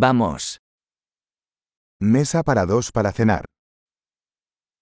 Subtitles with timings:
[0.00, 0.59] Vamos.
[1.99, 3.43] Mesa para dos para cenar.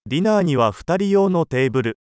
[0.06, 1.98] ディナーには2人用のテーブル。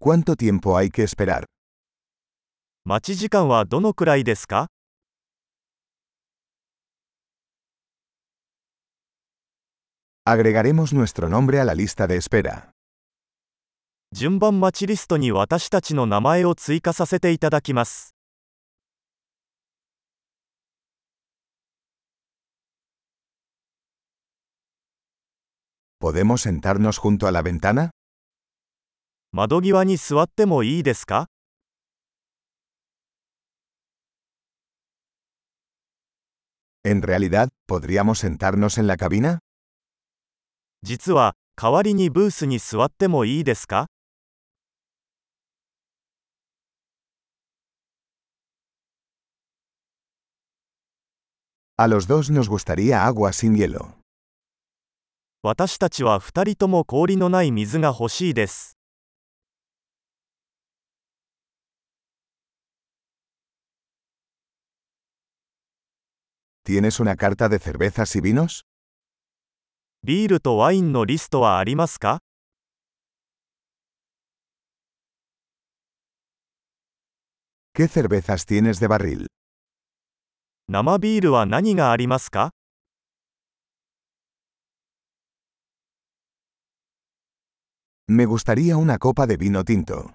[0.00, 1.44] ¿Cuánto tiempo hay que esperar?
[2.86, 4.68] 待ち時間はどのくらいですか
[10.24, 12.70] Agregaremos nuestro nombre a la lista de espera.
[14.12, 18.16] 順番待ちリストに私たちの名前を追加させていただきます。
[26.00, 27.90] ¿Podemos sentarnos junto a la ventana?
[29.32, 31.28] 窓際に座ってもいいですか
[36.84, 39.38] En realidad, ¿podríamos sentarnos en la cabina?
[40.82, 43.86] 実は、代わりにブースに座ってもいいですか
[51.79, 53.95] A los dos nos gustaría agua sin hielo.
[55.43, 58.77] 私たちは2人とも氷のない水が欲しいです。
[66.63, 68.63] ¿Tienes una carta de cervezas y vinos?
[70.03, 72.19] ビールとワインのリストはありますか
[77.75, 79.27] ¿Qué cervezas tienes de barril?
[80.72, 82.52] 生ビールは何がありますか
[88.06, 90.12] Me gustaría una copa de vino tinto.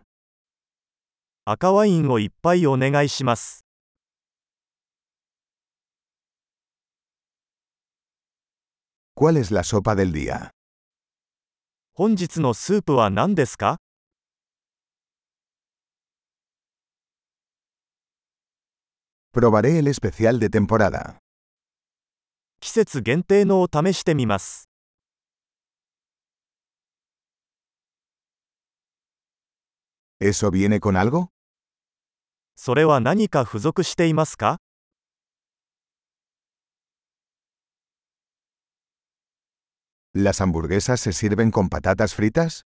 [1.43, 3.65] 赤ワインをいっぱいお願いします。
[9.13, 10.51] ¿Cuál es la sopa del día?
[11.95, 13.81] 本日のスープは何ですか
[19.35, 21.17] Probaré el especial de temporada.
[22.61, 24.69] 季節限定のを試してみます。
[30.21, 31.27] ¿Eso viene con algo?
[32.55, 34.61] それは何か付属していますか
[40.13, 42.63] ¿Las hamburguesas se sirven con patatas fritas?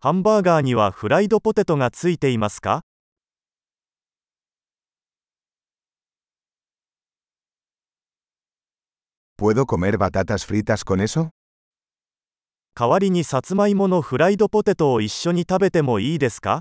[0.00, 2.82] ハンバーガーにはフライドポテトがついていますか
[9.40, 11.30] ¿Puedo comer batatas fritas con eso?
[12.74, 16.60] 代わりにさつまいものフライドポテトを一緒に食べてもいいですか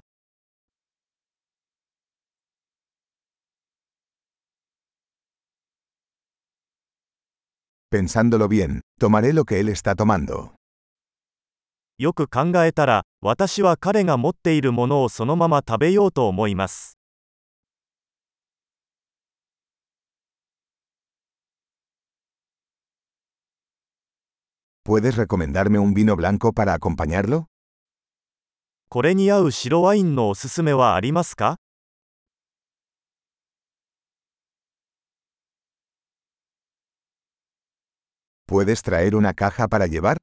[7.91, 10.51] Pensándolo bien, tomaré lo que él está tomando.
[11.97, 16.98] よく考えたら、私は彼が持っているものをそのまま食べようと思います。
[24.88, 27.46] ¿Puedes recomendarme un vino blanco para acompañarlo?
[28.88, 31.56] これに合う白ワインのおすすめはありますか
[38.46, 40.18] ¿Puedes traer una caja para llevar?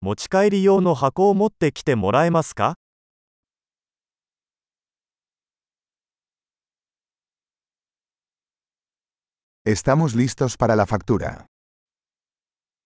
[0.00, 2.76] 持ち帰り用の箱を持ってきてもらえますか
[9.64, 11.46] Estamos listos para la factura.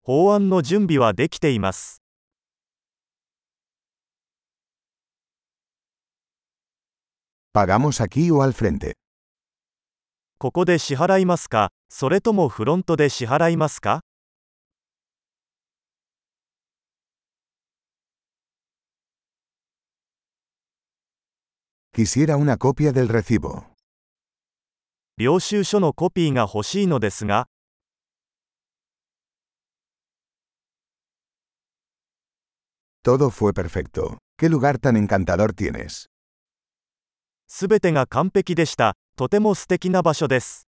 [0.07, 1.99] 法案の準備はできています。
[7.51, 8.93] ¿Pagamos aquí o al frente?
[10.37, 11.71] ここで支払いますか？
[11.89, 14.01] それともフロントで支払いますか
[21.95, 23.63] ？Quisiera una copia del recibo.
[25.17, 27.47] 領収書のコピーが欲しいのですが、
[33.04, 34.18] Todo fue perfecto.
[34.36, 36.06] ¿Qué lugar tan encantador tienes?
[37.46, 38.94] すべてが完璧でした。
[39.16, 40.68] とても素敵な場所です。